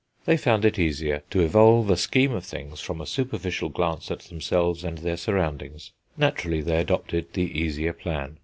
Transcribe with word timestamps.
They 0.25 0.35
found 0.35 0.65
it 0.65 0.79
easier 0.79 1.21
to 1.29 1.41
evolve 1.41 1.91
a 1.91 1.95
scheme 1.95 2.31
of 2.31 2.43
things 2.43 2.79
from 2.81 2.99
a 2.99 3.05
superficial 3.05 3.69
glance 3.69 4.09
at 4.09 4.21
themselves 4.21 4.83
and 4.83 4.97
their 4.97 5.15
surroundings; 5.15 5.91
naturally 6.17 6.61
they 6.61 6.77
adopted 6.77 7.31
the 7.33 7.43
easier 7.61 7.93
plan. 7.93 8.39